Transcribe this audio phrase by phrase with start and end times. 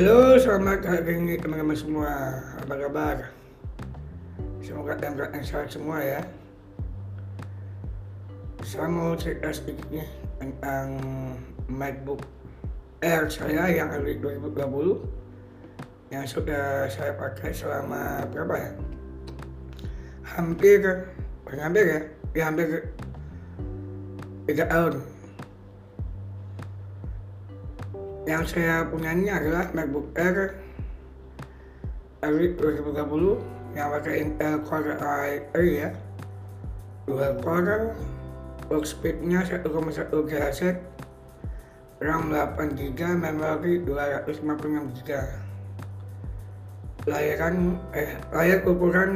[0.00, 2.40] Halo, selamat hari ini teman-teman semua.
[2.56, 3.36] Apa kabar?
[4.64, 6.24] Semoga dalam keadaan sehat semua ya.
[8.64, 10.08] Saya mau cerita sedikit nih
[10.40, 10.96] tentang
[11.68, 12.24] MacBook
[13.04, 15.04] Air saya yang dari 2020
[16.16, 18.72] yang sudah saya pakai selama berapa ya?
[20.24, 21.12] Hampir,
[21.44, 22.00] hampir ya,
[22.40, 22.88] ya hampir
[24.48, 25.19] tiga tahun
[28.28, 30.56] yang saya punya ini adalah MacBook Air
[32.20, 35.90] dari 2030 yang pakai Intel Core i3 ya.
[37.08, 37.96] Dua core
[38.70, 39.66] clock speednya 1,1
[40.14, 40.60] GHz
[42.00, 45.10] RAM 8GB memori 256GB
[47.08, 49.12] layaran eh layar ukuran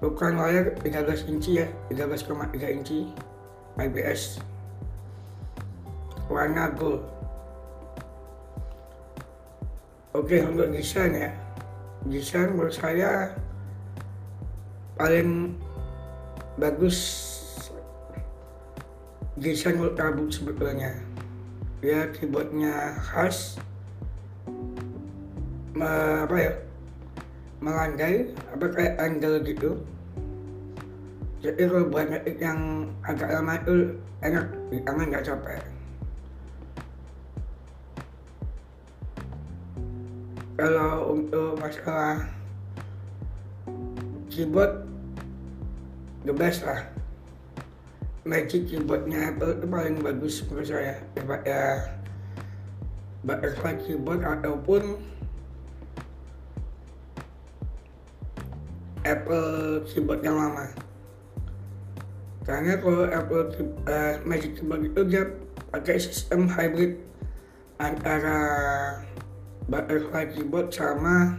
[0.00, 3.10] bukan layar 13 inci ya 13,3 inci
[3.78, 4.42] IPS
[6.28, 7.00] warna gold.
[10.12, 11.32] Oke untuk desain ya.
[12.04, 13.32] Desain menurut saya
[15.00, 15.56] paling
[16.60, 16.96] bagus
[19.40, 20.92] desain ultrabook sebetulnya.
[21.80, 23.56] Ya keyboardnya khas
[25.72, 25.88] me,
[26.26, 26.52] apa ya
[27.62, 29.70] melandai apa kayak angle gitu.
[31.38, 32.10] Jadi kalau buat
[32.42, 33.94] yang agak lama itu
[34.26, 35.77] enak di tangan nggak capek
[40.58, 42.26] kalau untuk masalah
[44.26, 44.82] keyboard
[46.26, 46.82] the best lah.
[48.26, 50.98] Magic keyboardnya Apple itu paling bagus menurut saya.
[51.14, 51.58] Daripada
[53.22, 54.98] butterfly keyboard ataupun
[59.06, 60.68] Apple keyboard yang lama.
[62.42, 63.44] Karena kalau Apple
[63.86, 65.28] uh, Magic Keyboard itu dia
[65.68, 66.96] pakai sistem hybrid
[67.76, 68.40] antara
[69.68, 71.36] butterfly keyboard sama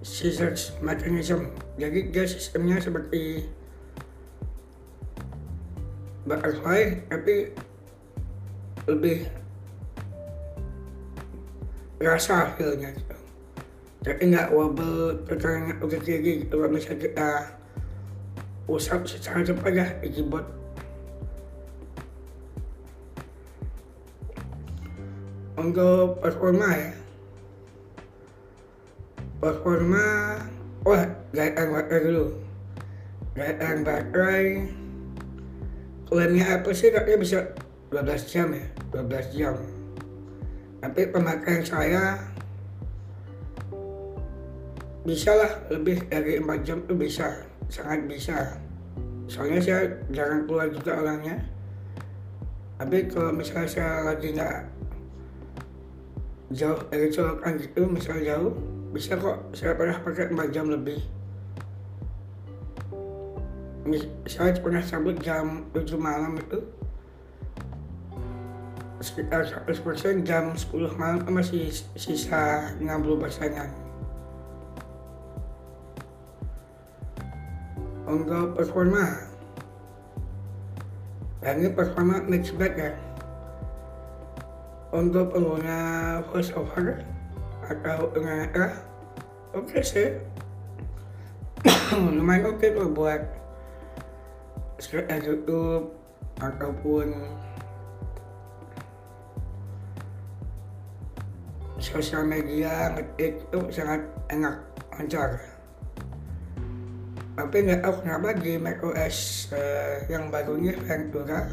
[0.00, 1.52] scissors mechanism.
[1.76, 3.44] Jadi dia sistemnya seperti
[6.24, 7.52] butterfly tapi
[8.88, 9.28] lebih
[12.00, 13.16] rasa feelnya gitu.
[14.08, 16.56] Jadi nggak wobble tekannya ke kiri gitu.
[16.64, 17.30] Kalau misalnya kita
[18.68, 20.44] usap secara cepat ya di keyboard
[25.58, 26.97] untuk performa ya
[29.38, 30.38] performa
[30.82, 31.02] wah
[31.34, 32.26] gaitan baterai dulu
[33.38, 34.46] gaitan baterai
[36.10, 37.38] klaimnya apa sih katanya bisa
[37.94, 39.54] 12 jam ya 12 jam
[40.78, 42.22] tapi pemakaian saya
[45.08, 47.40] bisa lah lebih dari 4 jam itu bisa.
[47.72, 48.60] Sangat bisa.
[49.24, 49.80] Soalnya saya
[50.12, 51.40] jarang keluar juga orangnya.
[52.76, 54.58] Tapi kalau misalnya saya lagi nggak
[56.52, 58.54] jauh dari colokan gitu misalnya jauh
[58.98, 60.98] bisa kok saya pernah pakai 4 jam lebih.
[64.26, 66.66] Saya pernah cabut jam 7 malam itu.
[68.98, 73.70] Sekitar 100% jam 10 malam masih sisa 60 persenan.
[78.02, 79.30] Untuk performa.
[81.38, 82.98] Dan ini performa mixed bag ya.
[84.90, 85.78] Untuk pengguna
[86.34, 87.17] voice over
[87.68, 88.72] atau pengguna
[89.52, 90.08] oke okay sih.
[92.16, 93.22] Lumayan oke okay tuh buat
[94.80, 95.92] script YouTube
[96.40, 97.12] ataupun
[101.76, 104.02] sosial media ngetik itu sangat
[104.32, 104.56] enak
[104.96, 105.30] lancar.
[107.38, 111.46] Tapi nggak tahu kenapa di macOS uh, yang barunya Ventura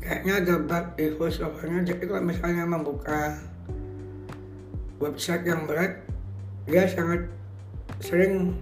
[0.00, 3.36] kayaknya ada bug di voiceovernya jadi kalau misalnya membuka
[5.00, 6.04] website yang berat
[6.68, 7.26] dia sangat
[8.04, 8.54] sering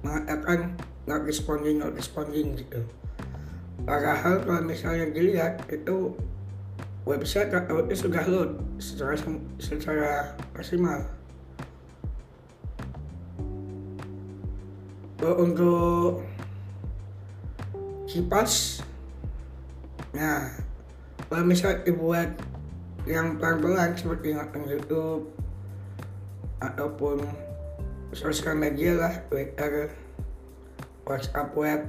[0.00, 2.86] mengatakan not responding not responding gitu.
[3.82, 6.14] Padahal kalau misalnya dilihat itu
[7.02, 9.18] website itu sudah load secara
[9.58, 10.12] secara
[10.54, 11.02] maksimal.
[15.20, 16.24] Untuk
[18.08, 18.82] kipas
[20.10, 20.50] nah
[21.30, 22.34] kalau misalnya dibuat
[23.06, 25.39] yang pelan-pelan seperti nonton YouTube
[26.60, 27.24] ataupun
[28.12, 29.90] sosial media lah Twitter
[31.08, 31.88] WhatsApp web.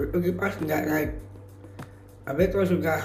[0.00, 1.10] Itu kipas nggak naik.
[2.24, 3.00] Tapi kalau sudah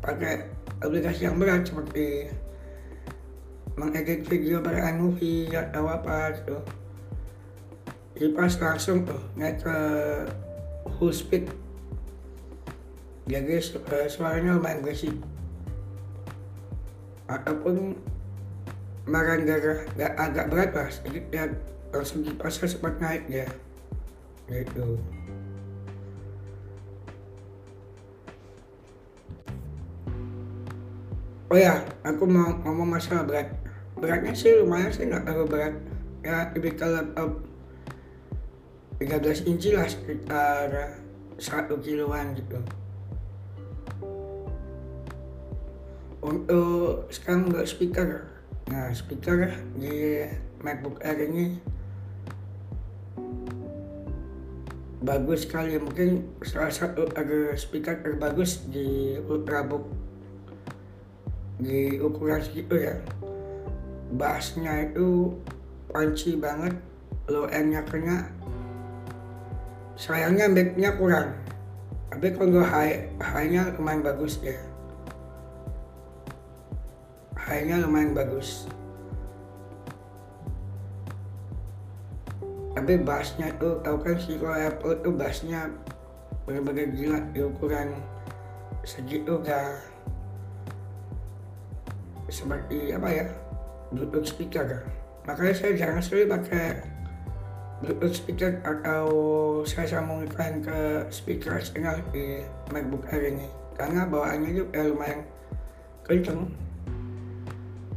[0.00, 0.48] pakai
[0.80, 2.30] aplikasi yang berat seperti
[3.78, 6.58] mengedit video pada movie atau apa gitu.
[8.18, 9.78] Kipas langsung tuh naik ke
[10.98, 11.46] full speed.
[13.28, 13.60] Jadi
[14.08, 15.12] suaranya lumayan berisik
[17.28, 17.92] ataupun
[19.08, 19.48] kemarin
[19.96, 21.48] gak agak berat sedikit ya
[21.88, 23.48] langsung di pasar sempat naik ya
[24.52, 25.00] gitu.
[31.48, 33.48] Oh ya aku mau ngomong masalah berat.
[33.96, 35.74] Beratnya sih lumayan sih nggak terlalu berat.
[36.20, 37.40] Ya tipikal laptop
[39.00, 41.00] 13 inci lah sekitar
[41.40, 42.60] 1 kiloan gitu.
[46.20, 48.37] Untuk sekarang untuk speaker
[48.68, 49.48] nah speaker
[49.80, 50.24] di
[50.60, 51.56] MacBook Air ini
[55.00, 55.80] bagus sekali.
[55.80, 57.08] Mungkin salah satu
[57.56, 59.88] speaker terbagus di Ultrabook
[61.58, 62.96] di ukuran segitu ya.
[64.14, 65.36] Bassnya itu
[65.88, 66.76] punchy banget
[67.32, 68.28] low endnya kena.
[69.98, 71.34] Sayangnya backnya kurang.
[72.08, 74.56] Tapi kalau high high nya lumayan bagus ya
[77.58, 78.70] high nya lumayan bagus.
[82.78, 85.66] Tapi bassnya tuh tau kan sih kalau Apple tuh bassnya
[86.46, 87.98] bener-bener gila di ukuran
[88.86, 89.82] segitu gak
[92.30, 93.26] seperti apa ya
[93.90, 94.86] Bluetooth speaker
[95.26, 96.66] makanya saya jarang sekali pakai
[97.82, 99.04] Bluetooth speaker atau
[99.66, 100.78] saya sambungkan ke
[101.10, 102.42] speaker eksternal di
[102.74, 103.46] MacBook Air ini.
[103.78, 105.22] Karena bawaannya juga lumayan
[106.02, 106.50] kenceng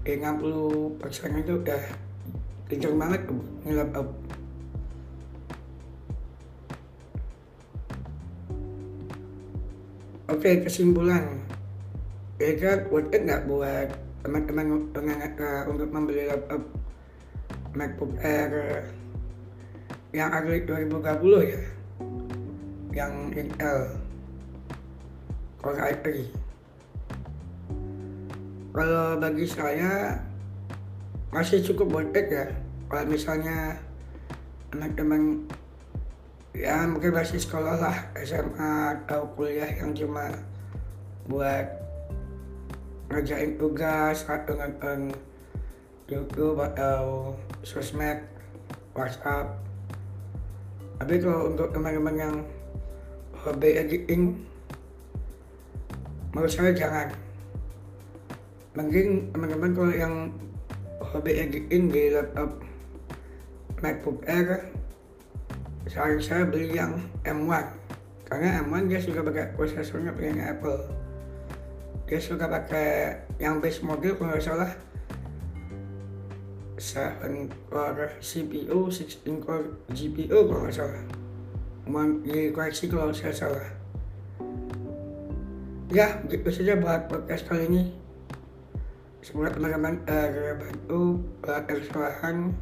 [0.01, 1.83] eh 60 persen itu udah
[2.65, 4.07] kenceng banget tuh ini laptop
[10.31, 11.43] Oke kesimpulan.
[12.39, 13.91] Kira-kira worth it nggak buat
[14.23, 16.63] teman-teman uh, untuk membeli laptop
[17.75, 18.87] MacBook Air
[20.15, 21.61] yang Agri 2020 ya?
[22.95, 23.13] Yang
[23.43, 23.79] Intel
[25.59, 26.07] Core i3
[28.71, 30.15] kalau bagi saya
[31.31, 32.47] masih cukup worth it ya
[32.87, 33.79] kalau misalnya
[34.71, 35.47] teman-teman
[36.55, 40.31] ya mungkin masih sekolah lah SMA atau kuliah yang cuma
[41.27, 41.67] buat
[43.11, 45.11] ngerjain tugas atau nonton
[46.11, 47.31] YouTube atau
[47.63, 48.19] sosmed,
[48.91, 49.55] WhatsApp.
[50.99, 52.35] Tapi kalau untuk teman-teman yang
[53.41, 54.35] hobi editing,
[56.35, 57.30] menurut saya jangan.
[58.71, 60.15] Mungkin teman-teman kalau yang
[61.03, 62.55] hobi editing di laptop
[63.83, 64.63] MacBook Air,
[65.91, 66.95] saya saya beli yang
[67.27, 67.67] M1
[68.31, 70.87] karena M1 dia sudah pakai prosesornya punya Apple.
[72.07, 74.71] Dia suka pakai yang base model kalau nggak salah
[76.79, 81.03] 7 core CPU 16 core GPU kalau nggak salah.
[82.23, 83.67] Dikoreksi kalau saya salah.
[85.91, 87.83] Ya begitu saja buat podcast kali ini
[89.21, 92.53] semoga teman-teman uh, kesalahan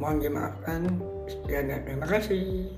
[0.00, 0.88] mohon dimaafkan.
[1.28, 2.72] Sekian dan terima kasih